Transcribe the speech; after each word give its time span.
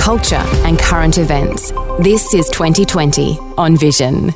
culture, 0.00 0.42
and 0.64 0.78
current 0.78 1.18
events. 1.18 1.72
This 2.00 2.32
is 2.32 2.48
2020 2.48 3.38
on 3.58 3.76
Vision. 3.76 4.32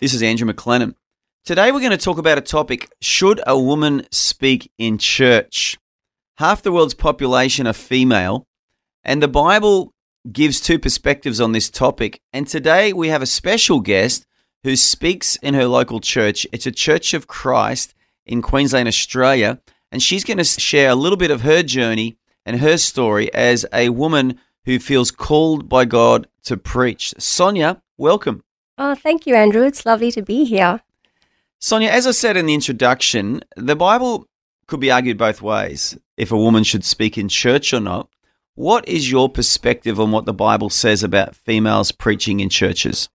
This 0.00 0.12
is 0.12 0.24
Andrew 0.24 0.52
McLennan. 0.52 0.94
Today 1.44 1.70
we're 1.70 1.78
going 1.78 1.92
to 1.92 1.96
talk 1.96 2.18
about 2.18 2.36
a 2.36 2.40
topic 2.40 2.90
Should 3.00 3.40
a 3.46 3.56
woman 3.56 4.08
speak 4.10 4.72
in 4.76 4.98
church? 4.98 5.78
Half 6.38 6.62
the 6.62 6.72
world's 6.72 6.94
population 6.94 7.68
are 7.68 7.72
female, 7.72 8.44
and 9.04 9.22
the 9.22 9.28
Bible 9.28 9.94
gives 10.30 10.60
two 10.60 10.80
perspectives 10.80 11.40
on 11.40 11.52
this 11.52 11.70
topic. 11.70 12.20
And 12.32 12.48
today 12.48 12.92
we 12.92 13.08
have 13.08 13.22
a 13.22 13.26
special 13.26 13.78
guest 13.78 14.26
who 14.64 14.74
speaks 14.74 15.36
in 15.36 15.54
her 15.54 15.66
local 15.66 16.00
church. 16.00 16.44
It's 16.52 16.66
a 16.66 16.72
Church 16.72 17.14
of 17.14 17.28
Christ 17.28 17.94
in 18.26 18.42
Queensland, 18.42 18.88
Australia. 18.88 19.60
And 19.92 20.02
she's 20.02 20.24
going 20.24 20.38
to 20.38 20.44
share 20.44 20.90
a 20.90 20.96
little 20.96 21.16
bit 21.16 21.30
of 21.30 21.42
her 21.42 21.62
journey 21.62 22.18
and 22.48 22.60
her 22.60 22.78
story 22.78 23.32
as 23.34 23.66
a 23.74 23.90
woman 23.90 24.40
who 24.64 24.78
feels 24.78 25.10
called 25.10 25.68
by 25.68 25.84
God 25.84 26.26
to 26.44 26.56
preach. 26.56 27.12
Sonia, 27.18 27.82
welcome. 27.98 28.42
Oh, 28.78 28.94
thank 28.94 29.26
you, 29.26 29.34
Andrew. 29.34 29.66
It's 29.66 29.84
lovely 29.84 30.10
to 30.12 30.22
be 30.22 30.46
here. 30.46 30.80
Sonia, 31.58 31.90
as 31.90 32.06
I 32.06 32.12
said 32.12 32.38
in 32.38 32.46
the 32.46 32.54
introduction, 32.54 33.42
the 33.56 33.76
Bible 33.76 34.26
could 34.66 34.80
be 34.80 34.90
argued 34.90 35.18
both 35.18 35.42
ways 35.42 35.98
if 36.16 36.32
a 36.32 36.38
woman 36.38 36.64
should 36.64 36.84
speak 36.84 37.18
in 37.18 37.28
church 37.28 37.74
or 37.74 37.80
not. 37.80 38.08
What 38.54 38.88
is 38.88 39.10
your 39.10 39.28
perspective 39.28 40.00
on 40.00 40.10
what 40.10 40.24
the 40.24 40.32
Bible 40.32 40.70
says 40.70 41.02
about 41.02 41.36
females 41.36 41.92
preaching 41.92 42.40
in 42.40 42.48
churches? 42.48 43.10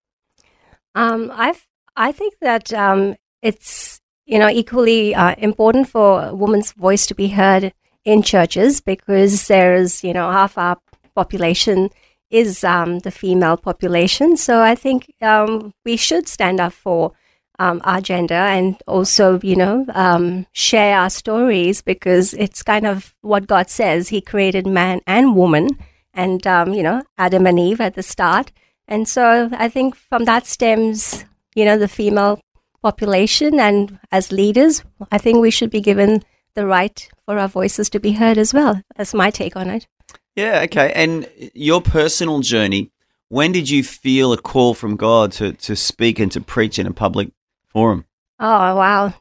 Um, 0.94 1.32
I 1.34 1.56
I 1.96 2.12
think 2.12 2.36
that 2.42 2.72
um, 2.72 3.16
it's 3.42 4.00
you 4.28 4.38
know 4.38 4.50
equally 4.50 5.16
uh, 5.16 5.34
important 5.40 5.90
for 5.90 6.26
a 6.26 6.36
woman's 6.36 6.72
voice 6.74 7.08
to 7.08 7.16
be 7.16 7.30
heard 7.30 7.74
in 8.06 8.22
churches 8.22 8.82
because 8.82 9.48
there's 9.48 10.04
you 10.04 10.14
know 10.14 10.32
half 10.32 10.58
our 10.58 10.78
population 11.16 11.90
is 12.30 12.64
um, 12.64 13.00
the 13.00 13.12
female 13.12 13.58
population. 13.58 14.36
So 14.36 14.62
I 14.62 14.74
think 14.74 15.14
um, 15.22 15.72
we 15.86 15.96
should 15.96 16.28
stand 16.28 16.60
up 16.60 16.74
for 16.74 17.14
um, 17.60 17.80
our 17.84 18.02
gender 18.02 18.34
and 18.34 18.76
also, 18.88 19.40
you 19.44 19.56
know, 19.56 19.86
um, 19.94 20.48
share 20.52 20.98
our 20.98 21.12
stories 21.12 21.84
because 21.84 22.34
it's 22.34 22.64
kind 22.64 22.88
of 22.88 23.14
what 23.22 23.46
God 23.46 23.70
says. 23.70 24.10
He 24.10 24.20
created 24.20 24.66
man 24.66 25.02
and 25.06 25.36
woman 25.36 25.70
and, 26.14 26.46
um, 26.48 26.74
you 26.74 26.82
know, 26.82 27.04
Adam 27.20 27.46
and 27.46 27.60
Eve 27.60 27.80
at 27.80 27.94
the 27.94 28.04
start. 28.04 28.52
And 28.88 29.08
so 29.08 29.50
I 29.54 29.70
think 29.70 29.96
from 29.96 30.26
that 30.26 30.48
stems, 30.48 31.26
you 31.54 31.66
know, 31.66 31.78
the 31.78 31.88
female 31.88 32.42
population. 32.82 33.60
And 33.60 34.00
as 34.12 34.32
leaders, 34.32 34.84
I 35.12 35.20
think 35.20 35.40
we 35.40 35.52
should 35.52 35.70
be 35.70 35.82
given 35.82 36.24
the 36.56 36.66
right 36.66 37.10
for 37.26 37.38
our 37.38 37.48
voices 37.48 37.90
to 37.92 38.00
be 38.00 38.14
heard 38.14 38.38
as 38.38 38.54
well. 38.54 38.82
That's 38.96 39.14
my 39.14 39.30
take 39.30 39.56
on 39.56 39.70
it. 39.70 39.88
Yeah, 40.36 40.62
okay. 40.64 40.92
And 40.96 41.30
your 41.54 41.82
personal 41.82 42.40
journey, 42.40 42.92
when 43.30 43.52
did 43.52 43.70
you 43.70 43.84
feel 43.84 44.34
a 44.34 44.38
call 44.38 44.74
from 44.74 44.96
God 44.96 45.32
to, 45.34 45.54
to 45.54 45.76
speak 45.76 46.20
and 46.20 46.32
to 46.32 46.42
preach 46.42 46.80
in 46.80 46.88
a 46.88 46.94
public 46.94 47.32
forum? 47.68 48.06
Oh 48.40 48.76
wow! 48.76 49.06
Um, 49.06 49.14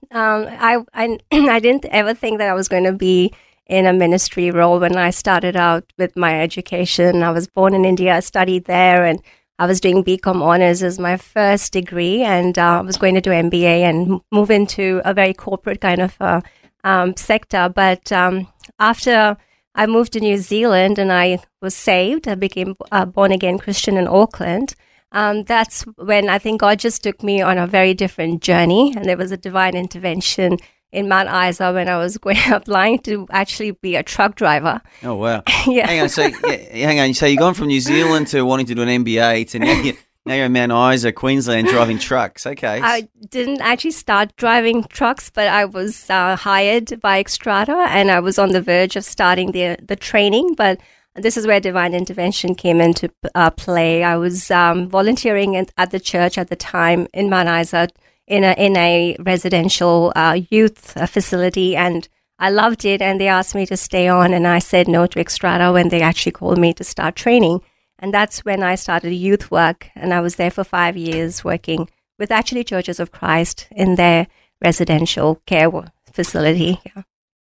I, 0.51 0.83
I 0.95 1.19
I 1.33 1.61
didn't 1.61 1.85
ever 1.87 2.15
think 2.15 2.39
that 2.39 2.49
I 2.49 2.55
was 2.55 2.69
going 2.69 2.85
to 2.85 2.93
be 2.93 3.33
in 3.67 3.87
a 3.87 3.93
ministry 3.93 4.51
role 4.51 4.81
when 4.81 4.97
I 4.97 5.11
started 5.11 5.55
out 5.55 5.85
with 5.99 6.17
my 6.17 6.41
education. 6.41 7.23
I 7.23 7.31
was 7.31 7.47
born 7.47 7.75
in 7.75 7.85
India, 7.85 8.17
I 8.17 8.21
studied 8.21 8.65
there, 8.65 9.05
and 9.05 9.23
I 9.59 9.67
was 9.67 9.81
doing 9.81 10.03
BCom 10.03 10.43
honors 10.43 10.83
as 10.83 10.99
my 10.99 11.17
first 11.17 11.73
degree, 11.73 12.23
and 12.23 12.59
uh, 12.59 12.79
I 12.79 12.81
was 12.81 12.97
going 12.97 13.15
to 13.15 13.21
do 13.21 13.31
MBA 13.31 13.83
and 13.83 14.21
move 14.33 14.51
into 14.51 15.01
a 15.05 15.15
very 15.15 15.35
corporate 15.35 15.81
kind 15.81 16.01
of 16.01 16.17
uh, 16.21 16.41
um, 16.85 17.17
sector. 17.17 17.71
But 17.75 18.11
um, 18.13 18.49
after 18.79 19.37
I 19.75 19.87
moved 19.87 20.13
to 20.15 20.21
New 20.21 20.39
Zealand 20.39 20.99
and 20.99 21.13
I 21.13 21.39
was 21.61 21.75
saved, 21.75 22.29
I 22.29 22.35
became 22.35 22.77
a 22.91 23.07
born 23.07 23.33
again 23.33 23.59
Christian 23.59 23.97
in 23.97 24.09
Auckland 24.09 24.75
um, 25.13 25.45
that's 25.45 25.83
when 25.97 26.29
I 26.29 26.39
think 26.39 26.61
God 26.61 26.79
just 26.79 27.03
took 27.03 27.23
me 27.23 27.41
on 27.43 27.59
a 27.59 27.67
very 27.67 27.95
different 27.95 28.43
journey. 28.43 28.95
And 28.97 29.05
there 29.05 29.17
was 29.17 29.31
a 29.31 29.37
divine 29.37 29.77
intervention 29.77 30.59
in 30.91 31.09
Mount 31.09 31.29
Isa 31.29 31.73
when 31.73 31.89
I 31.89 31.99
was 31.99 32.19
going 32.19 32.39
applying 32.51 32.99
to 33.01 33.27
actually 33.31 33.73
be 33.73 33.97
a 33.97 34.03
truck 34.03 34.35
driver. 34.35 34.81
Oh 35.03 35.15
wow! 35.15 35.43
yeah. 35.67 35.87
Hang 35.87 36.01
on, 36.01 36.09
so 36.09 36.27
yeah, 36.47 36.87
hang 36.87 37.01
on. 37.01 37.15
So 37.15 37.27
you've 37.27 37.39
gone 37.39 37.55
from 37.55 37.69
New 37.69 37.81
Zealand 37.81 38.29
to 38.29 38.43
wanting 38.43 38.67
to 38.67 38.75
do 38.75 38.83
an 38.83 39.05
MBA 39.05 39.51
to 39.51 39.59
now, 39.59 39.81
you, 39.81 39.95
now 40.25 40.35
you're 40.35 40.47
in 40.47 40.53
Mount 40.53 40.95
Isa, 40.95 41.13
Queensland, 41.13 41.69
driving 41.69 41.99
trucks. 42.11 42.47
Okay. 42.47 42.81
I 42.83 43.09
didn't 43.31 43.61
actually 43.61 43.91
start 43.91 44.37
driving 44.37 44.85
trucks, 44.85 45.31
but 45.31 45.49
I 45.49 45.65
was 45.65 46.09
uh, 46.09 46.37
hired 46.37 47.01
by 47.01 47.23
Xstrata, 47.23 47.87
and 47.89 48.11
I 48.11 48.21
was 48.21 48.39
on 48.39 48.51
the 48.51 48.63
verge 48.63 48.97
of 48.97 49.05
starting 49.05 49.53
the 49.53 49.77
the 49.83 49.97
training, 49.97 50.55
but 50.55 50.81
this 51.15 51.37
is 51.37 51.47
where 51.47 51.61
divine 51.61 51.95
intervention 51.95 52.55
came 52.55 52.81
into 52.81 53.11
uh, 53.35 53.51
play. 53.51 54.03
I 54.03 54.17
was 54.17 54.51
um, 54.51 54.89
volunteering 54.89 55.57
at 55.57 55.91
the 55.91 56.01
church 56.01 56.39
at 56.39 56.49
the 56.49 56.57
time 56.57 57.07
in 57.13 57.29
Mount 57.29 57.49
Isa 57.49 57.89
in 58.27 58.45
a, 58.45 58.53
in 58.53 58.77
a 58.77 59.17
residential 59.19 60.13
uh, 60.17 60.41
youth 60.51 60.97
uh, 60.97 61.07
facility, 61.07 61.77
and 61.77 62.09
I 62.39 62.51
loved 62.51 62.85
it. 62.85 63.03
And 63.03 63.21
they 63.21 63.29
asked 63.29 63.55
me 63.55 63.67
to 63.67 63.77
stay 63.77 64.09
on, 64.09 64.33
and 64.33 64.47
I 64.47 64.59
said 64.59 64.89
no 64.89 65.07
to 65.07 65.19
Xstrata 65.23 65.73
when 65.73 65.89
they 65.89 66.01
actually 66.01 66.33
called 66.33 66.59
me 66.59 66.73
to 66.75 66.85
start 66.85 67.17
training. 67.17 67.61
And 68.03 68.13
that's 68.13 68.45
when 68.45 68.65
I 68.65 68.75
started 68.75 69.15
youth 69.15 69.51
work, 69.53 69.89
and 69.95 70.13
I 70.13 70.21
was 70.21 70.35
there 70.35 70.51
for 70.51 70.65
five 70.65 70.97
years 70.97 71.45
working 71.45 71.89
with 72.19 72.33
actually 72.33 72.65
Churches 72.65 72.99
of 72.99 73.13
Christ 73.13 73.69
in 73.71 73.95
their 73.95 74.27
residential 74.61 75.41
care 75.47 75.71
facility. 76.13 76.81
Yeah. 76.85 77.03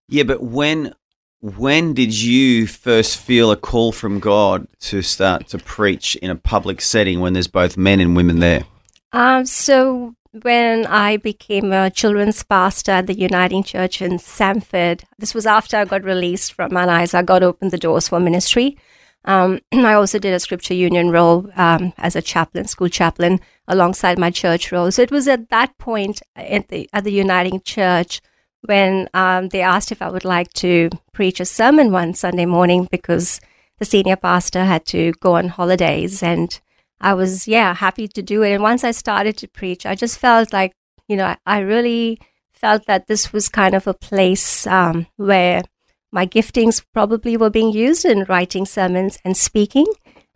Yeah, 0.10 0.24
but 0.24 0.44
when 0.44 0.94
when 1.42 1.94
did 1.94 2.20
you 2.20 2.68
first 2.68 3.18
feel 3.18 3.52
a 3.52 3.56
call 3.56 3.94
from 3.94 4.20
God 4.20 4.68
to 4.82 5.02
start 5.02 5.48
to 5.48 5.58
preach 5.58 6.18
in 6.18 6.30
a 6.30 6.36
public 6.36 6.82
setting 6.82 7.22
when 7.22 7.32
there's 7.32 7.48
both 7.48 7.78
men 7.78 8.02
and 8.02 8.16
women 8.16 8.40
there? 8.40 8.66
Um, 9.14 9.46
so 9.46 10.16
when 10.42 10.86
I 10.88 11.18
became 11.18 11.72
a 11.72 11.90
children's 11.90 12.44
pastor 12.44 12.92
at 12.92 13.08
the 13.08 13.18
Uniting 13.18 13.64
Church 13.64 14.02
in 14.02 14.14
Samford, 14.18 15.04
this 15.18 15.34
was 15.34 15.46
after 15.46 15.78
I 15.78 15.86
got 15.86 16.04
released 16.04 16.52
from 16.54 16.74
Mount 16.74 17.04
Isa. 17.04 17.24
God 17.24 17.44
opened 17.44 17.72
the 17.72 17.78
doors 17.78 18.10
for 18.10 18.20
ministry. 18.20 18.78
Um, 19.26 19.60
I 19.72 19.94
also 19.94 20.20
did 20.20 20.34
a 20.34 20.40
scripture 20.40 20.74
union 20.74 21.12
role 21.12 21.50
um, 21.56 21.94
as 21.98 22.16
a 22.16 22.22
chaplain, 22.22 22.66
school 22.66 22.90
chaplain, 22.90 23.40
alongside 23.68 24.18
my 24.18 24.32
church 24.32 24.72
role. 24.72 24.92
So 24.92 25.02
it 25.02 25.12
was 25.12 25.28
at 25.28 25.50
that 25.50 25.78
point 25.78 26.22
at 26.36 26.68
the 26.70 26.90
at 26.94 27.04
the 27.04 27.12
Uniting 27.12 27.62
Church 27.62 28.22
when 28.62 29.08
um, 29.14 29.50
they 29.50 29.62
asked 29.62 29.92
if 29.92 30.02
I 30.02 30.10
would 30.10 30.26
like 30.26 30.52
to 30.54 30.90
preach 31.14 31.40
a 31.40 31.46
sermon 31.46 31.92
one 31.92 32.14
Sunday 32.14 32.46
morning 32.46 32.88
because 32.92 33.40
the 33.78 33.86
senior 33.86 34.18
pastor 34.18 34.66
had 34.66 34.86
to 34.88 35.14
go 35.20 35.36
on 35.36 35.48
holidays. 35.48 36.22
And 36.22 36.60
I 37.00 37.14
was, 37.14 37.48
yeah, 37.48 37.74
happy 37.74 38.08
to 38.10 38.22
do 38.22 38.44
it. 38.44 38.52
And 38.52 38.64
once 38.64 38.84
I 38.84 38.92
started 38.92 39.38
to 39.38 39.48
preach, 39.48 39.86
I 39.86 39.96
just 39.96 40.20
felt 40.20 40.52
like, 40.52 40.74
you 41.08 41.16
know, 41.16 41.26
I, 41.26 41.38
I 41.46 41.60
really 41.60 42.20
felt 42.52 42.86
that 42.88 43.08
this 43.08 43.32
was 43.32 43.48
kind 43.48 43.74
of 43.74 43.88
a 43.88 43.94
place 43.94 44.68
um, 44.68 45.08
where 45.16 45.64
my 46.12 46.26
giftings 46.26 46.84
probably 46.94 47.38
were 47.38 47.50
being 47.50 47.72
used 47.72 48.06
in 48.06 48.26
writing 48.26 48.66
sermons 48.66 49.20
and 49.24 49.38
speaking 49.38 49.86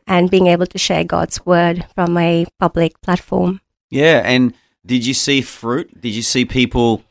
and 0.07 0.29
being 0.29 0.47
able 0.47 0.66
to 0.67 0.78
share 0.78 1.03
God's 1.03 1.45
word 1.45 1.85
from 1.95 2.17
a 2.17 2.45
public 2.59 3.00
platform. 3.01 3.62
Yeah. 3.89 4.21
And 4.25 4.53
did 4.86 5.06
you 5.06 5.13
see 5.13 5.42
fruit? 5.42 6.01
Did 6.01 6.13
you 6.13 6.21
see 6.21 6.45
people 6.45 7.03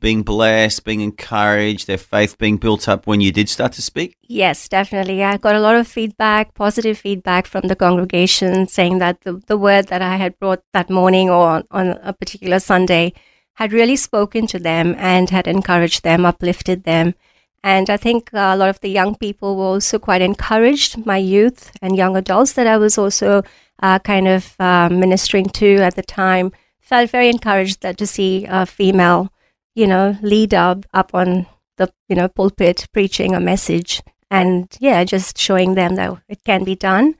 being 0.00 0.22
blessed, 0.22 0.84
being 0.84 1.02
encouraged, 1.02 1.86
their 1.86 1.98
faith 1.98 2.38
being 2.38 2.56
built 2.56 2.88
up 2.88 3.06
when 3.06 3.20
you 3.20 3.30
did 3.30 3.48
start 3.48 3.72
to 3.72 3.82
speak? 3.82 4.16
Yes, 4.22 4.68
definitely. 4.68 5.22
I 5.22 5.36
got 5.36 5.54
a 5.54 5.60
lot 5.60 5.76
of 5.76 5.86
feedback, 5.86 6.54
positive 6.54 6.98
feedback 6.98 7.46
from 7.46 7.68
the 7.68 7.76
congregation 7.76 8.66
saying 8.66 8.98
that 8.98 9.20
the, 9.20 9.42
the 9.46 9.58
word 9.58 9.88
that 9.88 10.02
I 10.02 10.16
had 10.16 10.38
brought 10.38 10.62
that 10.72 10.90
morning 10.90 11.28
or 11.28 11.46
on, 11.46 11.64
on 11.70 11.88
a 12.02 12.12
particular 12.12 12.58
Sunday 12.58 13.12
had 13.54 13.72
really 13.72 13.96
spoken 13.96 14.46
to 14.48 14.58
them 14.58 14.94
and 14.98 15.28
had 15.28 15.46
encouraged 15.46 16.02
them, 16.02 16.24
uplifted 16.24 16.84
them. 16.84 17.14
And 17.62 17.90
I 17.90 17.96
think 17.96 18.30
a 18.32 18.56
lot 18.56 18.70
of 18.70 18.80
the 18.80 18.88
young 18.88 19.14
people 19.16 19.56
were 19.56 19.64
also 19.64 19.98
quite 19.98 20.22
encouraged, 20.22 21.04
my 21.04 21.18
youth 21.18 21.70
and 21.82 21.96
young 21.96 22.16
adults 22.16 22.54
that 22.54 22.66
I 22.66 22.78
was 22.78 22.96
also 22.96 23.42
uh, 23.82 23.98
kind 23.98 24.28
of 24.28 24.54
uh, 24.58 24.88
ministering 24.90 25.46
to 25.50 25.76
at 25.76 25.96
the 25.96 26.02
time 26.02 26.52
felt 26.80 27.10
very 27.10 27.28
encouraged 27.28 27.82
that 27.82 27.98
to 27.98 28.06
see 28.06 28.46
a 28.48 28.66
female 28.66 29.32
you 29.76 29.86
know, 29.86 30.16
lead 30.20 30.52
up, 30.52 30.84
up 30.92 31.14
on 31.14 31.46
the, 31.76 31.88
you 32.08 32.16
know, 32.16 32.28
pulpit 32.28 32.86
preaching 32.92 33.34
a 33.34 33.40
message 33.40 34.02
and 34.30 34.76
yeah, 34.80 35.04
just 35.04 35.38
showing 35.38 35.74
them 35.74 35.94
that 35.94 36.18
it 36.28 36.42
can 36.44 36.64
be 36.64 36.74
done 36.74 37.14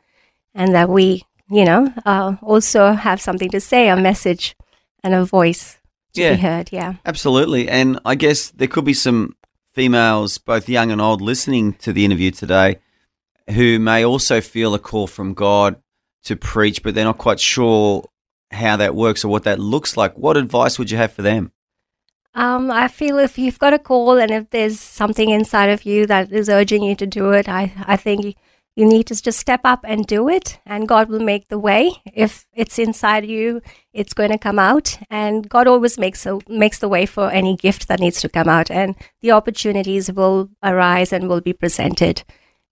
and 0.54 0.74
that 0.74 0.88
we 0.88 1.22
you 1.50 1.64
know, 1.64 1.92
uh, 2.06 2.36
also 2.42 2.92
have 2.92 3.20
something 3.20 3.50
to 3.50 3.60
say, 3.60 3.88
a 3.88 3.96
message 3.96 4.56
and 5.02 5.14
a 5.14 5.24
voice 5.24 5.78
to 6.14 6.22
Yeah. 6.22 6.34
be 6.34 6.40
heard. 6.40 6.68
Yeah. 6.72 6.94
Absolutely. 7.04 7.68
And 7.68 7.98
I 8.04 8.14
guess 8.14 8.50
there 8.50 8.68
could 8.68 8.84
be 8.84 8.94
some 8.94 9.34
females, 9.72 10.38
both 10.38 10.68
young 10.68 10.90
and 10.90 11.00
old, 11.00 11.20
listening 11.20 11.74
to 11.74 11.92
the 11.92 12.04
interview 12.04 12.30
today 12.30 12.78
who 13.50 13.78
may 13.78 14.04
also 14.04 14.40
feel 14.40 14.74
a 14.74 14.78
call 14.78 15.06
from 15.06 15.34
God 15.34 15.80
to 16.24 16.36
preach, 16.36 16.82
but 16.82 16.94
they're 16.94 17.04
not 17.04 17.18
quite 17.18 17.40
sure 17.40 18.04
how 18.50 18.76
that 18.76 18.94
works 18.94 19.24
or 19.24 19.28
what 19.28 19.44
that 19.44 19.58
looks 19.58 19.96
like. 19.96 20.16
What 20.16 20.36
advice 20.36 20.78
would 20.78 20.90
you 20.90 20.96
have 20.96 21.12
for 21.12 21.22
them? 21.22 21.52
Um, 22.34 22.70
I 22.70 22.88
feel 22.88 23.18
if 23.18 23.38
you've 23.38 23.58
got 23.58 23.72
a 23.72 23.78
call 23.78 24.18
and 24.18 24.30
if 24.30 24.50
there's 24.50 24.78
something 24.78 25.30
inside 25.30 25.68
of 25.70 25.84
you 25.84 26.06
that 26.06 26.30
is 26.30 26.48
urging 26.48 26.82
you 26.82 26.94
to 26.96 27.06
do 27.06 27.32
it, 27.32 27.48
I, 27.48 27.72
I 27.86 27.96
think 27.96 28.36
you 28.76 28.86
need 28.86 29.06
to 29.08 29.20
just 29.20 29.38
step 29.38 29.60
up 29.64 29.80
and 29.84 30.06
do 30.06 30.28
it, 30.28 30.58
and 30.64 30.88
God 30.88 31.08
will 31.08 31.20
make 31.20 31.48
the 31.48 31.58
way. 31.58 31.90
If 32.14 32.46
it's 32.52 32.78
inside 32.78 33.26
you, 33.26 33.60
it's 33.92 34.14
going 34.14 34.30
to 34.30 34.38
come 34.38 34.58
out, 34.58 34.98
and 35.10 35.48
God 35.48 35.66
always 35.66 35.98
makes 35.98 36.24
a, 36.24 36.38
makes 36.48 36.78
the 36.78 36.88
way 36.88 37.06
for 37.06 37.30
any 37.30 37.56
gift 37.56 37.88
that 37.88 38.00
needs 38.00 38.20
to 38.20 38.28
come 38.28 38.48
out, 38.48 38.70
and 38.70 38.94
the 39.20 39.32
opportunities 39.32 40.12
will 40.12 40.50
arise 40.62 41.12
and 41.12 41.28
will 41.28 41.40
be 41.40 41.52
presented. 41.52 42.22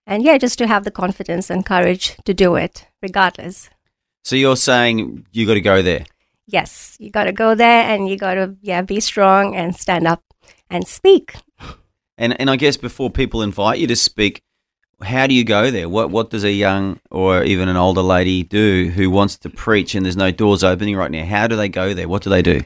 And 0.07 0.23
yeah, 0.23 0.39
just 0.39 0.59
to 0.59 0.67
have 0.67 0.85
the 0.85 0.91
confidence 0.91 1.51
and 1.51 1.67
courage 1.67 2.17
to 2.25 2.33
do 2.33 2.55
it, 2.55 2.87
regardless. 3.03 3.69
So 4.25 4.37
you're 4.37 4.57
saying 4.57 5.27
you 5.33 5.47
got 5.47 5.55
to 5.55 5.61
go 5.61 5.83
there. 5.83 6.07
Yes, 6.47 6.97
you 6.99 7.11
got 7.11 7.25
to 7.25 7.33
go 7.33 7.55
there, 7.55 7.83
and 7.83 8.09
you 8.09 8.17
got 8.17 8.35
to 8.35 8.57
yeah 8.63 8.83
be 8.83 9.01
strong 9.01 9.57
and 9.57 9.77
stand 9.77 10.07
up 10.07 10.23
and 10.71 10.87
speak. 10.87 11.35
And 12.17 12.41
and 12.41 12.49
I 12.49 12.57
guess 12.57 12.77
before 12.77 13.11
people 13.11 13.43
invite 13.43 13.79
you 13.79 13.87
to 13.89 13.97
speak, 13.97 14.43
how 15.03 15.27
do 15.27 15.35
you 15.35 15.45
go 15.45 15.71
there? 15.71 15.89
What 15.89 16.11
what 16.11 16.31
does 16.31 16.45
a 16.45 16.51
young 16.51 17.01
or 17.11 17.43
even 17.45 17.69
an 17.69 17.77
older 17.77 18.03
lady 18.03 18.43
do 18.43 18.91
who 18.95 19.11
wants 19.11 19.37
to 19.39 19.51
preach 19.51 19.95
and 19.95 20.05
there's 20.05 20.17
no 20.17 20.31
doors 20.31 20.65
opening 20.65 20.97
right 20.97 21.11
now? 21.11 21.25
How 21.25 21.47
do 21.47 21.57
they 21.57 21.69
go 21.69 21.95
there? 21.95 22.09
What 22.09 22.23
do 22.23 22.31
they 22.31 22.43
do? 22.43 22.63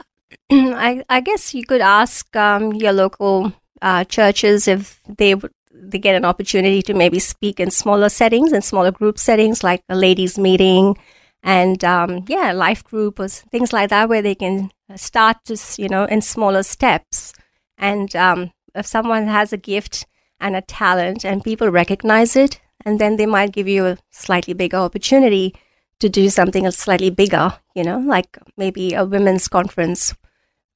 I, 0.50 1.04
I 1.08 1.20
guess 1.20 1.54
you 1.54 1.64
could 1.64 1.80
ask 1.80 2.34
um, 2.36 2.72
your 2.74 2.92
local 2.92 3.52
uh, 3.82 4.04
churches 4.04 4.68
if 4.68 5.00
they 5.08 5.34
would 5.34 5.52
they 5.80 5.98
get 5.98 6.16
an 6.16 6.24
opportunity 6.24 6.82
to 6.82 6.94
maybe 6.94 7.18
speak 7.18 7.60
in 7.60 7.70
smaller 7.70 8.08
settings 8.08 8.52
and 8.52 8.64
smaller 8.64 8.90
group 8.90 9.18
settings 9.18 9.62
like 9.62 9.82
a 9.88 9.94
ladies 9.94 10.38
meeting 10.38 10.96
and 11.42 11.84
um, 11.84 12.24
yeah 12.28 12.52
life 12.52 12.82
group 12.84 13.20
or 13.20 13.28
things 13.28 13.72
like 13.72 13.90
that 13.90 14.08
where 14.08 14.22
they 14.22 14.34
can 14.34 14.70
start 14.96 15.36
just 15.44 15.78
you 15.78 15.88
know 15.88 16.04
in 16.04 16.20
smaller 16.20 16.62
steps 16.62 17.32
and 17.76 18.14
um, 18.16 18.50
if 18.74 18.86
someone 18.86 19.26
has 19.26 19.52
a 19.52 19.56
gift 19.56 20.06
and 20.40 20.56
a 20.56 20.62
talent 20.62 21.24
and 21.24 21.42
people 21.44 21.68
recognize 21.68 22.36
it 22.36 22.60
and 22.84 22.98
then 22.98 23.16
they 23.16 23.26
might 23.26 23.52
give 23.52 23.68
you 23.68 23.86
a 23.86 23.98
slightly 24.10 24.54
bigger 24.54 24.76
opportunity 24.78 25.54
to 26.00 26.08
do 26.08 26.28
something 26.30 26.70
slightly 26.70 27.10
bigger 27.10 27.52
you 27.74 27.82
know 27.84 27.98
like 27.98 28.38
maybe 28.56 28.94
a 28.94 29.04
women's 29.04 29.48
conference 29.48 30.14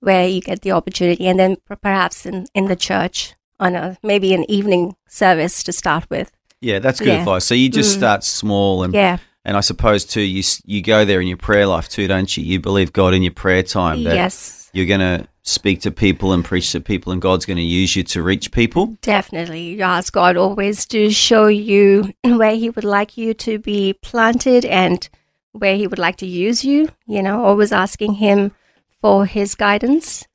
where 0.00 0.26
you 0.26 0.40
get 0.40 0.62
the 0.62 0.72
opportunity 0.72 1.26
and 1.26 1.38
then 1.38 1.56
perhaps 1.80 2.26
in, 2.26 2.46
in 2.54 2.66
the 2.66 2.76
church 2.76 3.34
on 3.60 3.76
a 3.76 3.96
maybe 4.02 4.34
an 4.34 4.44
evening 4.50 4.96
service 5.08 5.62
to 5.62 5.72
start 5.72 6.04
with 6.10 6.30
Yeah, 6.60 6.78
that's 6.80 7.00
good 7.00 7.08
Yeah. 7.08 7.18
advice. 7.20 7.44
So 7.44 7.54
you 7.54 7.68
just 7.68 7.94
Mm. 7.94 7.98
start 7.98 8.24
small 8.24 8.82
and 8.84 8.94
yeah 8.94 9.18
and 9.44 9.56
I 9.56 9.60
suppose 9.60 10.04
too 10.04 10.20
you 10.22 10.42
you 10.64 10.80
go 10.82 11.04
there 11.04 11.20
in 11.20 11.26
your 11.28 11.36
prayer 11.36 11.66
life 11.66 11.88
too, 11.88 12.06
don't 12.08 12.36
you? 12.36 12.44
You 12.44 12.60
believe 12.60 12.92
God 12.92 13.14
in 13.14 13.22
your 13.22 13.32
prayer 13.34 13.62
time 13.64 14.04
that 14.04 14.14
yes 14.14 14.70
you're 14.72 14.86
going 14.86 15.00
to 15.00 15.26
speak 15.42 15.80
to 15.80 15.90
people 15.90 16.32
and 16.32 16.44
preach 16.44 16.70
to 16.72 16.80
people 16.80 17.12
and 17.12 17.20
God's 17.20 17.46
going 17.46 17.56
to 17.56 17.62
use 17.62 17.96
you 17.96 18.02
to 18.04 18.22
reach 18.22 18.52
people. 18.52 18.96
definitely 19.02 19.60
you 19.74 19.82
ask 19.82 20.12
god 20.12 20.36
always 20.36 20.86
to 20.86 21.10
show 21.10 21.46
you 21.46 22.12
where 22.24 22.54
he 22.54 22.70
would 22.70 22.84
like 22.84 23.16
you 23.16 23.34
to 23.34 23.58
be 23.58 23.92
planted 23.94 24.64
and 24.64 25.08
where 25.52 25.76
he 25.76 25.86
would 25.86 25.98
like 25.98 26.16
to 26.16 26.26
use 26.26 26.64
you 26.64 26.88
you 27.06 27.22
know 27.22 27.44
always 27.44 27.72
asking 27.72 28.14
him 28.14 28.52
for 29.00 29.26
his 29.26 29.54
guidance 29.54 30.26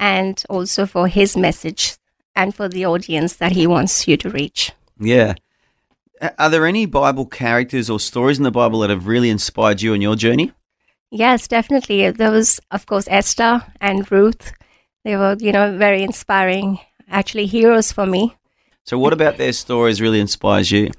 and 0.00 0.42
also 0.48 0.86
for 0.86 1.08
his 1.08 1.36
message 1.36 1.96
and 2.34 2.54
for 2.54 2.68
the 2.68 2.84
audience 2.86 3.36
that 3.36 3.52
he 3.52 3.66
wants 3.66 4.08
you 4.08 4.16
to 4.16 4.30
reach 4.30 4.72
Yeah. 4.98 5.34
Are 6.38 6.48
there 6.48 6.64
any 6.64 6.86
Bible 6.86 7.26
characters 7.26 7.90
or 7.90 8.00
stories 8.00 8.38
in 8.38 8.44
the 8.44 8.50
Bible 8.50 8.78
that 8.80 8.90
have 8.90 9.06
really 9.06 9.28
inspired 9.28 9.82
you 9.82 9.92
on 9.92 10.00
your 10.00 10.16
journey? 10.16 10.52
Yes, 11.14 11.46
definitely. 11.46 12.10
There 12.10 12.32
was, 12.32 12.60
of 12.72 12.86
course, 12.86 13.06
Esther 13.08 13.62
and 13.80 14.10
Ruth. 14.10 14.52
They 15.04 15.14
were, 15.14 15.36
you 15.38 15.52
know, 15.52 15.78
very 15.78 16.02
inspiring, 16.02 16.80
actually, 17.08 17.46
heroes 17.46 17.92
for 17.92 18.04
me. 18.04 18.36
So 18.82 18.98
what 18.98 19.12
about 19.12 19.36
their 19.36 19.52
stories 19.52 20.00
really 20.00 20.18
inspires 20.18 20.72
you? 20.72 20.90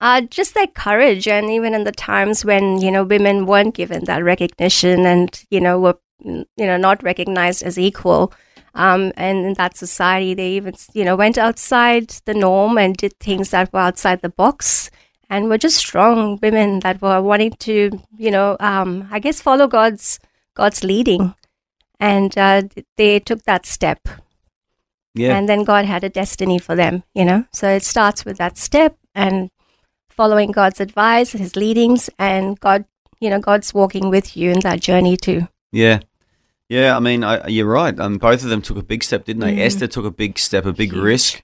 Uh, 0.00 0.22
just 0.22 0.54
their 0.54 0.66
courage, 0.66 1.28
and 1.28 1.50
even 1.50 1.74
in 1.74 1.84
the 1.84 1.92
times 1.92 2.42
when, 2.42 2.80
you 2.80 2.90
know, 2.90 3.04
women 3.04 3.44
weren't 3.44 3.74
given 3.74 4.06
that 4.06 4.24
recognition 4.24 5.04
and, 5.04 5.44
you 5.50 5.60
know, 5.60 5.78
were, 5.78 5.98
you 6.24 6.46
know, 6.56 6.78
not 6.78 7.02
recognized 7.02 7.62
as 7.62 7.78
equal. 7.78 8.32
Um, 8.74 9.12
and 9.18 9.44
in 9.44 9.54
that 9.54 9.76
society, 9.76 10.32
they 10.32 10.52
even, 10.52 10.74
you 10.94 11.04
know, 11.04 11.16
went 11.16 11.36
outside 11.36 12.08
the 12.24 12.32
norm 12.32 12.78
and 12.78 12.96
did 12.96 13.12
things 13.20 13.50
that 13.50 13.70
were 13.74 13.80
outside 13.80 14.22
the 14.22 14.30
box 14.30 14.90
and 15.30 15.48
were 15.48 15.56
just 15.58 15.76
strong 15.78 16.38
women 16.42 16.80
that 16.80 17.00
were 17.00 17.22
wanting 17.22 17.52
to, 17.60 17.90
you 18.18 18.30
know, 18.30 18.56
um, 18.60 19.08
I 19.10 19.18
guess 19.20 19.40
follow 19.40 19.66
God's 19.68 20.18
God's 20.54 20.84
leading, 20.84 21.34
and 22.00 22.36
uh, 22.36 22.62
they 22.96 23.20
took 23.20 23.42
that 23.44 23.64
step, 23.64 24.00
Yeah. 25.14 25.36
and 25.38 25.48
then 25.48 25.64
God 25.64 25.84
had 25.86 26.04
a 26.04 26.08
destiny 26.10 26.58
for 26.58 26.74
them, 26.76 27.02
you 27.14 27.24
know. 27.24 27.44
So 27.52 27.68
it 27.68 27.82
starts 27.84 28.24
with 28.24 28.36
that 28.38 28.58
step 28.58 28.96
and 29.14 29.50
following 30.08 30.50
God's 30.50 30.80
advice, 30.80 31.32
His 31.32 31.56
leadings, 31.56 32.10
and 32.18 32.58
God, 32.60 32.84
you 33.20 33.30
know, 33.30 33.38
God's 33.40 33.72
walking 33.72 34.10
with 34.10 34.36
you 34.36 34.50
in 34.50 34.60
that 34.60 34.80
journey 34.80 35.16
too. 35.16 35.48
Yeah. 35.72 36.00
Yeah, 36.68 36.96
I 36.96 37.00
mean, 37.00 37.24
I, 37.24 37.48
you're 37.48 37.66
right. 37.66 37.98
Um, 37.98 38.18
both 38.18 38.44
of 38.44 38.48
them 38.48 38.62
took 38.62 38.76
a 38.76 38.82
big 38.82 39.02
step, 39.02 39.24
didn't 39.24 39.40
they? 39.40 39.56
Mhm. 39.56 39.66
Esther 39.66 39.88
took 39.88 40.04
a 40.04 40.10
big 40.12 40.38
step, 40.38 40.66
a 40.66 40.72
big 40.72 40.92
Huge. 40.92 41.02
risk 41.02 41.42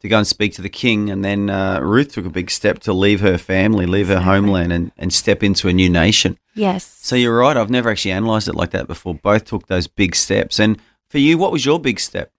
to 0.00 0.08
go 0.08 0.18
and 0.18 0.26
speak 0.26 0.52
to 0.54 0.62
the 0.62 0.68
king, 0.68 1.10
and 1.10 1.24
then 1.24 1.50
uh, 1.50 1.80
Ruth 1.80 2.12
took 2.12 2.24
a 2.24 2.30
big 2.30 2.50
step 2.50 2.78
to 2.80 2.92
leave 2.92 3.20
her 3.20 3.36
family, 3.36 3.86
leave 3.86 4.08
her 4.08 4.20
homeland, 4.20 4.72
and, 4.72 4.92
and 4.96 5.12
step 5.12 5.42
into 5.42 5.68
a 5.68 5.72
new 5.72 5.90
nation. 5.90 6.38
Yes. 6.54 6.98
So 7.00 7.16
you're 7.16 7.36
right. 7.36 7.56
I've 7.56 7.70
never 7.70 7.90
actually 7.90 8.12
analysed 8.12 8.48
it 8.48 8.54
like 8.54 8.70
that 8.70 8.86
before. 8.86 9.14
Both 9.14 9.46
took 9.46 9.66
those 9.66 9.86
big 9.86 10.14
steps. 10.14 10.58
And 10.60 10.78
for 11.08 11.18
you, 11.18 11.38
what 11.38 11.50
was 11.50 11.64
your 11.64 11.80
big 11.80 11.98
step? 11.98 12.30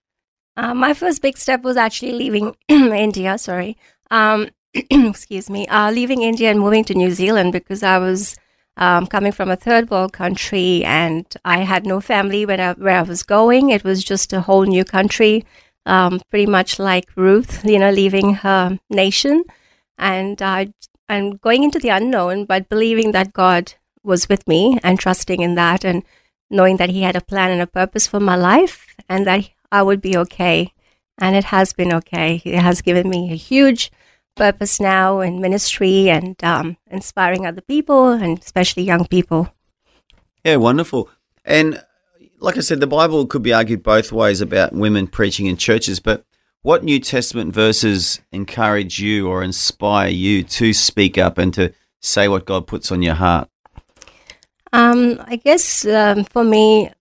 Uh, 0.56 0.74
my 0.74 0.94
first 0.94 1.22
big 1.22 1.38
step 1.38 1.64
was 1.64 1.78
actually 1.78 2.14
leaving 2.14 2.56
India. 2.68 3.38
Sorry, 3.38 3.78
um, 4.12 4.50
excuse 4.74 5.50
me, 5.50 5.68
uh, 5.68 5.92
leaving 5.92 6.22
India 6.22 6.52
and 6.52 6.60
moving 6.60 6.84
to 6.86 6.94
New 6.94 7.12
Zealand 7.12 7.54
because 7.54 7.84
I 7.84 7.98
was 7.98 8.38
um, 8.78 9.08
coming 9.08 9.32
from 9.32 9.50
a 9.50 9.56
third 9.56 9.90
world 9.90 10.14
country 10.14 10.84
and 10.86 11.26
I 11.46 11.60
had 11.60 11.86
no 11.86 12.00
family 12.02 12.46
when 12.46 12.60
I, 12.60 12.74
where 12.74 12.98
I 12.98 13.04
was 13.04 13.24
going. 13.24 13.70
It 13.70 13.84
was 13.84 14.04
just 14.04 14.34
a 14.34 14.42
whole 14.42 14.66
new 14.66 14.86
country, 14.86 15.46
um, 15.90 16.22
pretty 16.30 16.46
much 16.46 16.80
like 16.80 17.10
Ruth, 17.16 17.66
you 17.66 17.80
know, 17.80 17.90
leaving 17.90 18.36
her 18.36 18.80
nation 18.90 19.44
and 19.98 20.42
uh, 20.42 20.66
and 21.10 21.42
going 21.42 21.64
into 21.64 21.80
the 21.80 21.90
unknown, 21.90 22.46
but 22.46 22.70
believing 22.70 23.12
that 23.12 23.34
God 23.34 23.74
was 24.04 24.30
with 24.30 24.48
me 24.48 24.80
and 24.84 25.00
trusting 25.00 25.42
in 25.42 25.56
that 25.56 25.84
and 25.84 26.04
knowing 26.50 26.78
that 26.78 26.92
He 26.92 27.02
had 27.02 27.16
a 27.16 27.22
plan 27.22 27.52
and 27.52 27.62
a 27.62 27.68
purpose 27.68 28.08
for 28.08 28.20
my 28.20 28.36
life 28.36 28.96
and 29.10 29.26
that 29.26 29.50
I 29.72 29.82
would 29.82 30.02
be 30.02 30.16
okay. 30.18 30.74
And 31.18 31.36
it 31.36 31.46
has 31.46 31.74
been 31.74 31.92
okay. 31.94 32.38
He 32.38 32.54
has 32.54 32.82
given 32.82 33.10
me 33.10 33.32
a 33.32 33.36
huge 33.36 33.92
purpose 34.36 34.80
now 34.80 35.20
in 35.20 35.42
ministry 35.42 36.10
and 36.10 36.42
um, 36.44 36.78
inspiring 36.90 37.46
other 37.46 37.62
people 37.62 38.10
and 38.10 38.40
especially 38.40 38.84
young 38.84 39.06
people. 39.06 39.50
Yeah, 40.46 40.56
wonderful. 40.56 41.10
And 41.44 41.84
like 42.40 42.58
I 42.58 42.62
said, 42.62 42.80
the 42.80 42.88
Bible 42.88 43.26
could 43.26 43.44
be 43.44 43.54
argued 43.54 43.84
both 43.84 44.12
ways 44.12 44.42
about 44.42 44.74
women 44.74 45.08
preaching 45.08 45.46
in 45.46 45.58
churches, 45.58 46.00
but 46.00 46.26
what 46.62 46.84
New 46.84 47.00
Testament 47.00 47.54
verses 47.54 48.22
encourage 48.32 49.00
you 49.00 49.28
or 49.28 49.44
inspire 49.44 50.10
you 50.10 50.44
to 50.44 50.74
speak 50.74 51.18
up 51.18 51.38
and 51.38 51.54
to 51.54 51.74
say 52.02 52.28
what 52.28 52.46
God 52.46 52.68
puts 52.68 52.92
on 52.92 53.02
your 53.02 53.16
heart? 53.16 53.50
Um, 54.72 55.22
I 55.26 55.38
guess 55.38 55.86
um, 55.86 56.26
for 56.26 56.44
me, 56.44 56.92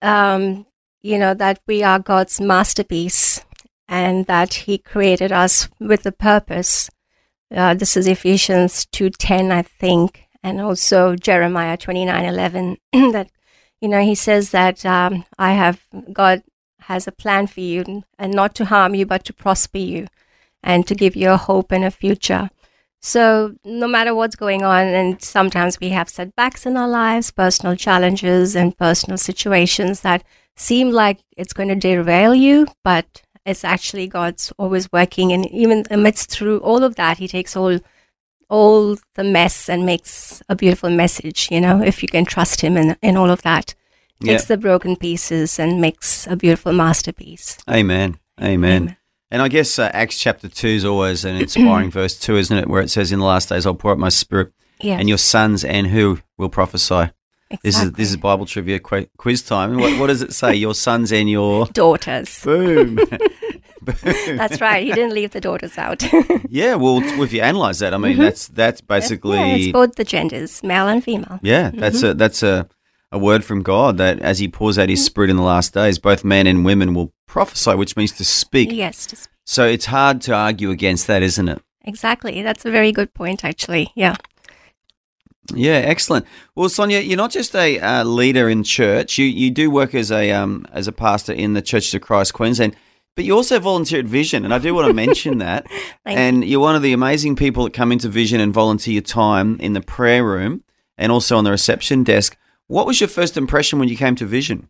um, 0.00 0.66
you 1.00 1.18
know, 1.18 1.34
that 1.34 1.60
we 1.66 1.82
are 1.82 1.98
God's 1.98 2.40
masterpiece 2.40 3.44
and 3.88 4.26
that 4.26 4.54
He 4.54 4.78
created 4.78 5.32
us 5.32 5.68
with 5.80 6.06
a 6.06 6.12
purpose. 6.12 6.90
Uh, 7.54 7.74
this 7.74 7.96
is 7.96 8.06
Ephesians 8.06 8.86
2.10, 8.86 9.50
I 9.50 9.62
think, 9.62 10.28
and 10.42 10.60
also 10.60 11.16
Jeremiah 11.16 11.76
29.11, 11.76 12.76
that, 13.12 13.30
you 13.82 13.88
know, 13.88 14.00
He 14.00 14.14
says 14.14 14.52
that 14.52 14.86
um, 14.86 15.24
I 15.38 15.52
have, 15.52 15.82
God 16.12 16.42
has 16.82 17.06
a 17.06 17.12
plan 17.12 17.48
for 17.48 17.60
you 17.60 18.04
and 18.18 18.32
not 18.32 18.54
to 18.54 18.64
harm 18.64 18.94
you, 18.94 19.04
but 19.04 19.24
to 19.24 19.32
prosper 19.34 19.78
you 19.78 20.06
and 20.62 20.86
to 20.86 20.94
give 20.94 21.16
you 21.16 21.30
a 21.30 21.36
hope 21.36 21.72
and 21.72 21.84
a 21.84 21.90
future. 21.90 22.48
So, 23.00 23.56
no 23.64 23.88
matter 23.88 24.14
what's 24.14 24.36
going 24.36 24.62
on, 24.62 24.86
and 24.86 25.20
sometimes 25.20 25.80
we 25.80 25.88
have 25.88 26.08
setbacks 26.08 26.64
in 26.64 26.76
our 26.76 26.88
lives, 26.88 27.32
personal 27.32 27.74
challenges, 27.74 28.54
and 28.54 28.78
personal 28.78 29.18
situations 29.18 30.02
that 30.02 30.22
seem 30.54 30.92
like 30.92 31.18
it's 31.36 31.52
going 31.52 31.68
to 31.68 31.74
derail 31.74 32.32
you, 32.32 32.68
but 32.84 33.22
it's 33.44 33.64
actually 33.64 34.06
God's 34.06 34.52
always 34.56 34.92
working. 34.92 35.32
And 35.32 35.50
even 35.50 35.82
amidst 35.90 36.30
through 36.30 36.58
all 36.58 36.84
of 36.84 36.94
that, 36.94 37.18
He 37.18 37.26
takes 37.26 37.56
all 37.56 37.80
all 38.48 38.96
the 39.14 39.24
mess 39.24 39.68
and 39.68 39.84
makes 39.86 40.42
a 40.48 40.54
beautiful 40.56 40.90
message, 40.90 41.48
you 41.50 41.60
know, 41.60 41.82
if 41.82 42.02
you 42.02 42.08
can 42.08 42.24
trust 42.24 42.60
him 42.60 42.76
in, 42.76 42.96
in 43.02 43.16
all 43.16 43.30
of 43.30 43.42
that. 43.42 43.74
Takes 44.22 44.42
Yeah. 44.42 44.46
the 44.48 44.56
broken 44.56 44.96
pieces 44.96 45.58
and 45.58 45.80
makes 45.80 46.26
a 46.28 46.36
beautiful 46.36 46.72
masterpiece. 46.72 47.58
Amen. 47.68 48.18
Amen. 48.40 48.82
Amen. 48.82 48.96
And 49.30 49.42
I 49.42 49.48
guess 49.48 49.78
uh, 49.78 49.90
Acts 49.94 50.18
chapter 50.18 50.48
2 50.48 50.68
is 50.68 50.84
always 50.84 51.24
an 51.24 51.36
inspiring 51.36 51.90
verse 51.98 52.18
too, 52.18 52.36
isn't 52.36 52.56
it? 52.56 52.68
Where 52.68 52.82
it 52.82 52.90
says, 52.90 53.10
In 53.12 53.18
the 53.18 53.24
last 53.24 53.48
days 53.48 53.66
I'll 53.66 53.74
pour 53.74 53.92
out 53.92 53.98
my 53.98 54.10
spirit, 54.10 54.52
Yes. 54.80 54.98
and 55.00 55.08
your 55.08 55.18
sons 55.18 55.64
and 55.64 55.86
who 55.88 56.18
will 56.38 56.48
proprophesy. 56.48 57.10
This 57.62 57.80
is 57.82 57.92
this 57.92 58.10
is. 58.10 58.16
Bible 58.16 58.46
trivia 58.46 58.78
qu- 58.80 59.06
quiz 59.18 59.42
time. 59.42 59.76
What, 59.76 59.98
what 60.00 60.06
does 60.06 60.22
it 60.22 60.32
say? 60.32 60.54
Your 60.54 60.74
sons 60.74 61.12
and 61.12 61.28
your 61.30 61.66
daughters. 61.72 62.42
boom. 62.42 62.98
That's 64.02 64.60
right. 64.60 64.84
He 64.86 64.92
didn't 64.92 65.14
leave 65.14 65.30
the 65.32 65.40
daughters 65.40 65.76
out. 65.78 66.02
yeah, 66.48 66.74
well, 66.76 66.98
if 67.22 67.32
you 67.32 67.40
analyze 67.40 67.78
that, 67.80 67.94
I 67.94 67.98
mean, 67.98 68.16
that's 68.18 68.48
that's 68.48 68.80
basically 68.80 69.38
Mm-hmm. 69.38 69.48
yeah, 69.48 69.64
it's 69.64 69.72
both 69.72 69.94
the 69.96 70.04
genders, 70.04 70.62
male 70.62 70.88
and 70.88 71.02
female. 71.02 71.38
Yeah, 71.42 71.70
that's 71.72 72.02
a 72.02 72.14
that's 72.14 72.42
a, 72.42 72.68
a 73.10 73.18
word 73.18 73.44
from 73.44 73.62
God 73.62 73.98
that 73.98 74.18
as 74.20 74.38
He 74.38 74.48
pours 74.48 74.78
out 74.78 74.82
Mm-hmm. 74.82 74.90
His 74.90 75.04
Spirit 75.04 75.30
in 75.30 75.36
the 75.36 75.42
last 75.42 75.74
days, 75.74 75.98
both 75.98 76.24
men 76.24 76.46
and 76.46 76.64
women 76.64 76.94
will 76.94 77.12
prophesy, 77.26 77.74
which 77.74 77.96
means 77.96 78.12
to 78.12 78.24
speak. 78.24 78.70
Yes, 78.72 79.06
to 79.06 79.16
speak. 79.16 79.28
So 79.44 79.66
it's 79.66 79.86
hard 79.86 80.20
to 80.22 80.34
argue 80.34 80.70
against 80.70 81.06
that, 81.08 81.22
isn't 81.22 81.48
it? 81.48 81.60
exactly. 81.84 82.42
That's 82.42 82.64
a 82.64 82.70
very 82.70 82.92
good 82.92 83.12
point, 83.12 83.44
actually. 83.44 83.90
Yeah. 83.96 84.14
Yeah, 85.52 85.72
excellent. 85.72 86.24
Well, 86.54 86.68
Sonia, 86.68 87.00
you're 87.00 87.16
not 87.16 87.32
just 87.32 87.54
a 87.56 87.78
uh, 87.80 88.04
leader 88.04 88.48
in 88.48 88.62
church. 88.62 89.18
You 89.18 89.26
you 89.26 89.50
do 89.50 89.70
work 89.70 89.92
as 89.94 90.12
a 90.12 90.30
um, 90.30 90.64
as 90.72 90.86
a 90.86 90.92
pastor 90.92 91.32
in 91.32 91.54
the 91.54 91.60
Church 91.62 91.92
of 91.94 92.00
Christ 92.00 92.32
Queensland, 92.34 92.76
but 93.14 93.24
you 93.24 93.34
also 93.34 93.58
volunteer 93.58 94.00
at 94.00 94.06
Vision, 94.06 94.44
and 94.44 94.54
I 94.54 94.58
do 94.58 94.74
want 94.74 94.88
to 94.88 94.94
mention 95.06 95.38
that. 95.38 95.66
And 96.04 96.44
you're 96.44 96.60
one 96.60 96.76
of 96.76 96.82
the 96.82 96.92
amazing 96.92 97.36
people 97.36 97.64
that 97.64 97.74
come 97.74 97.92
into 97.92 98.08
Vision 98.08 98.40
and 98.40 98.52
volunteer 98.52 98.94
your 98.94 99.02
time 99.02 99.58
in 99.60 99.72
the 99.72 99.80
prayer 99.80 100.24
room 100.24 100.64
and 100.96 101.12
also 101.12 101.36
on 101.36 101.44
the 101.44 101.50
reception 101.50 102.04
desk. 102.04 102.36
What 102.68 102.86
was 102.86 103.00
your 103.00 103.08
first 103.08 103.36
impression 103.36 103.78
when 103.78 103.88
you 103.88 103.96
came 103.96 104.14
to 104.16 104.26
Vision? 104.26 104.68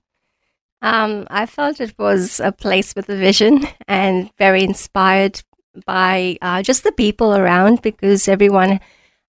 Um, 0.81 1.29
I 1.31 1.47
felt 1.47 1.81
it 1.81 1.95
was 1.97 2.41
a 2.41 2.51
place 2.51 2.95
with 2.97 3.09
a 3.09 3.17
vision 3.17 3.69
and 3.87 4.31
very 4.37 4.65
inspired 4.65 5.41
by 5.87 6.37
uh, 6.43 6.63
just 6.63 6.83
the 6.83 6.91
people 6.91 7.37
around 7.37 7.83
because 7.83 8.27
everyone 8.27 8.81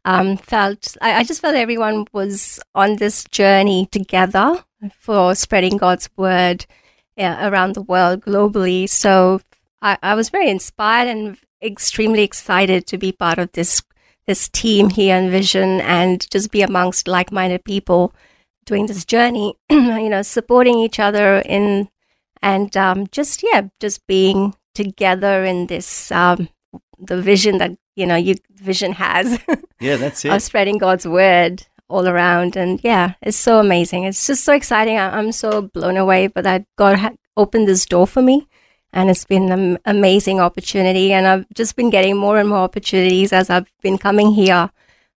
um, 0.03 0.37
felt, 0.37 0.97
I, 0.99 1.19
I 1.19 1.23
just 1.23 1.41
felt 1.41 1.55
everyone 1.55 2.07
was 2.11 2.59
on 2.73 2.95
this 2.95 3.23
journey 3.25 3.87
together 3.91 4.65
for 4.97 5.35
spreading 5.35 5.77
God's 5.77 6.09
word 6.17 6.65
uh, 7.17 7.37
around 7.41 7.75
the 7.75 7.81
world 7.81 8.21
globally. 8.21 8.87
So 8.89 9.41
I, 9.81 9.97
I 10.01 10.15
was 10.15 10.29
very 10.29 10.49
inspired 10.49 11.07
and 11.07 11.37
extremely 11.61 12.23
excited 12.23 12.87
to 12.87 12.97
be 12.97 13.11
part 13.11 13.39
of 13.39 13.51
this 13.53 13.81
this 14.25 14.47
team 14.47 14.89
here 14.89 15.17
in 15.17 15.29
Vision 15.29 15.81
and 15.81 16.29
just 16.31 16.49
be 16.49 16.61
amongst 16.61 17.09
like-minded 17.09 17.65
people 17.65 18.13
doing 18.65 18.85
this 18.85 19.03
journey, 19.03 19.53
you 19.69 20.09
know, 20.09 20.21
supporting 20.21 20.79
each 20.79 20.97
other 20.97 21.39
in 21.39 21.89
and 22.41 22.75
um, 22.77 23.07
just 23.07 23.43
yeah, 23.43 23.63
just 23.79 24.05
being 24.07 24.55
together 24.75 25.43
in 25.43 25.67
this 25.67 26.11
um, 26.11 26.49
the 26.99 27.21
vision 27.21 27.57
that 27.57 27.71
you 27.95 28.05
know 28.05 28.15
you 28.15 28.35
vision 28.51 28.93
has 28.93 29.39
Yeah, 29.79 29.97
that's 29.97 30.23
it. 30.25 30.31
of 30.31 30.41
spreading 30.41 30.77
God's 30.77 31.07
word 31.07 31.65
all 31.89 32.07
around, 32.07 32.55
and 32.55 32.79
yeah, 32.83 33.13
it's 33.21 33.37
so 33.37 33.59
amazing. 33.59 34.03
It's 34.05 34.25
just 34.27 34.43
so 34.43 34.53
exciting. 34.53 34.97
I- 34.97 35.17
I'm 35.17 35.31
so 35.31 35.61
blown 35.61 35.97
away, 35.97 36.27
but 36.27 36.43
that 36.43 36.65
God 36.77 36.97
had 36.99 37.15
opened 37.37 37.67
this 37.67 37.85
door 37.85 38.07
for 38.07 38.21
me. 38.21 38.47
And 38.95 39.09
it's 39.09 39.25
been 39.25 39.51
an 39.51 39.79
amazing 39.85 40.39
opportunity, 40.39 41.13
and 41.13 41.25
I've 41.25 41.45
just 41.55 41.75
been 41.75 41.89
getting 41.89 42.15
more 42.15 42.37
and 42.37 42.47
more 42.47 42.59
opportunities 42.59 43.33
as 43.33 43.49
I've 43.49 43.65
been 43.81 43.97
coming 43.97 44.33
here 44.33 44.69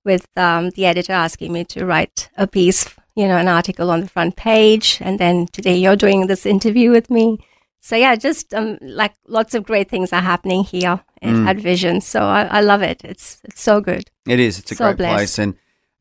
with 0.06 0.28
um, 0.38 0.70
the 0.72 0.86
editor 0.86 1.12
asking 1.12 1.52
me 1.52 1.66
to 1.66 1.86
write 1.86 2.30
a 2.38 2.48
piece, 2.48 2.86
you 3.18 3.28
know, 3.28 3.36
an 3.36 3.50
article 3.50 3.92
on 3.92 4.00
the 4.00 4.08
front 4.08 4.38
page. 4.38 5.00
And 5.02 5.20
then 5.20 5.48
today 5.48 5.76
you're 5.76 5.98
doing 5.98 6.28
this 6.28 6.46
interview 6.46 6.90
with 6.90 7.10
me. 7.10 7.38
So 7.82 7.98
yeah, 7.98 8.16
just 8.16 8.54
um, 8.54 8.78
like 8.82 9.14
lots 9.28 9.54
of 9.54 9.66
great 9.66 9.90
things 9.90 10.14
are 10.14 10.22
happening 10.22 10.64
here 10.64 11.02
Mm. 11.24 11.48
at 11.48 11.58
Vision. 11.58 12.02
So 12.02 12.20
I, 12.22 12.44
I 12.44 12.62
love 12.62 12.84
it. 12.84 13.02
It's 13.04 13.42
it's 13.44 13.62
so 13.62 13.82
good. 13.82 14.10
It 14.28 14.40
is. 14.40 14.60
It's 14.60 14.72
a 14.72 14.76
So 14.76 14.86
great 14.86 14.98
blessed. 14.98 15.16
place, 15.16 15.40
and 15.40 15.56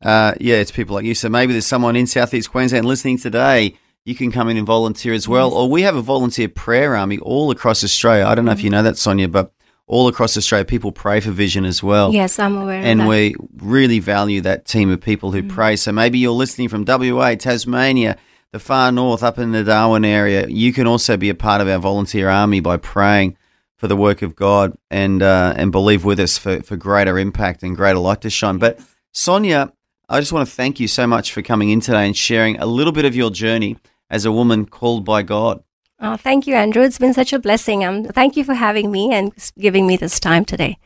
uh, 0.05 0.35
yeah, 0.39 0.57
it's 0.57 0.71
people 0.71 0.93
like 0.93 1.03
you. 1.03 1.15
So 1.15 1.29
maybe 1.29 1.51
there's 1.51 1.65
someone 1.65 1.95
in 1.95 2.05
Southeast 2.05 2.51
Queensland 2.51 2.85
listening 2.85 3.17
today. 3.17 3.75
You 4.05 4.13
can 4.13 4.31
come 4.31 4.49
in 4.49 4.57
and 4.57 4.67
volunteer 4.67 5.13
as 5.13 5.27
well, 5.27 5.51
or 5.51 5.67
we 5.67 5.81
have 5.81 5.95
a 5.95 6.01
volunteer 6.01 6.47
prayer 6.47 6.95
army 6.95 7.17
all 7.17 7.49
across 7.49 7.83
Australia. 7.83 8.27
I 8.27 8.35
don't 8.35 8.45
know 8.45 8.51
if 8.51 8.61
you 8.61 8.69
know 8.69 8.83
that, 8.83 8.99
Sonia, 8.99 9.27
but 9.27 9.51
all 9.87 10.07
across 10.07 10.37
Australia, 10.37 10.63
people 10.63 10.91
pray 10.91 11.19
for 11.21 11.31
Vision 11.31 11.65
as 11.65 11.81
well. 11.81 12.13
yes, 12.13 12.37
I'm 12.37 12.55
aware 12.55 12.79
of 12.79 12.85
And 12.85 13.07
we 13.07 13.35
really 13.57 13.97
value 13.97 14.41
that 14.41 14.65
team 14.65 14.91
of 14.91 15.01
people 15.01 15.31
who 15.31 15.41
pray. 15.41 15.75
So 15.75 15.91
maybe 15.91 16.19
you're 16.19 16.33
listening 16.33 16.69
from 16.69 16.85
WA, 16.85 17.33
Tasmania, 17.33 18.17
the 18.51 18.59
far 18.59 18.91
north, 18.91 19.23
up 19.23 19.39
in 19.39 19.53
the 19.53 19.63
Darwin 19.63 20.05
area. 20.05 20.47
You 20.47 20.71
can 20.71 20.85
also 20.85 21.17
be 21.17 21.29
a 21.29 21.35
part 21.35 21.61
of 21.61 21.67
our 21.67 21.79
volunteer 21.79 22.29
army 22.29 22.59
by 22.59 22.77
praying 22.77 23.37
for 23.75 23.87
the 23.87 23.95
work 23.95 24.21
of 24.21 24.35
God 24.35 24.77
and 24.91 25.23
uh, 25.23 25.55
and 25.57 25.71
believe 25.71 26.05
with 26.05 26.19
us 26.19 26.37
for, 26.37 26.61
for 26.61 26.77
greater 26.77 27.17
impact 27.17 27.63
and 27.63 27.75
greater 27.75 27.99
light 27.99 28.21
to 28.21 28.29
shine. 28.29 28.59
But 28.59 28.79
Sonia, 29.11 29.73
I 30.07 30.19
just 30.19 30.31
want 30.31 30.47
to 30.47 30.53
thank 30.53 30.79
you 30.79 30.87
so 30.87 31.07
much 31.07 31.33
for 31.33 31.41
coming 31.41 31.69
in 31.69 31.79
today 31.79 32.05
and 32.05 32.15
sharing 32.15 32.59
a 32.59 32.65
little 32.65 32.93
bit 32.93 33.05
of 33.05 33.15
your 33.15 33.31
journey 33.31 33.77
as 34.09 34.25
a 34.25 34.31
woman 34.31 34.65
called 34.65 35.03
by 35.03 35.23
God. 35.23 35.63
Oh, 35.99 36.17
thank 36.17 36.45
you, 36.45 36.55
Andrew. 36.55 36.83
It's 36.83 36.99
been 36.99 37.13
such 37.13 37.33
a 37.33 37.39
blessing. 37.39 37.83
Um, 37.83 38.03
thank 38.03 38.37
you 38.37 38.43
for 38.43 38.53
having 38.53 38.91
me 38.91 39.11
and 39.11 39.31
giving 39.57 39.87
me 39.87 39.97
this 39.97 40.19
time 40.19 40.45
today. 40.45 40.77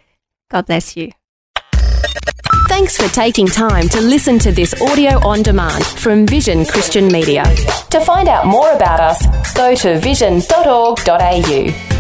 God 0.50 0.68
bless 0.68 0.96
you. 0.96 1.12
Thanks 2.70 2.96
for 2.96 3.14
taking 3.14 3.48
time 3.48 3.90
to 3.90 4.00
listen 4.00 4.40
to 4.40 4.52
this 4.52 4.80
audio 4.82 5.20
on 5.28 5.42
demand 5.42 5.86
from 5.86 6.26
Vision 6.26 6.66
Christian 6.66 7.08
Media. 7.08 7.44
To 7.90 8.00
find 8.00 8.30
out 8.30 8.46
more 8.46 8.72
about 8.72 9.00
us, 9.00 9.54
go 9.54 9.76
to 9.76 10.00
vision.org.au. 10.00 11.99